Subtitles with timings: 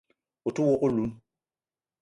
[0.47, 1.11] O te wok oloun